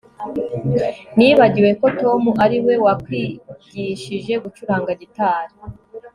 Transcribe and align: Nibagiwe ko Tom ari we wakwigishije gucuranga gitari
Nibagiwe 1.17 1.71
ko 1.79 1.87
Tom 2.01 2.21
ari 2.43 2.57
we 2.65 2.73
wakwigishije 2.85 4.33
gucuranga 4.43 4.91
gitari 5.01 5.53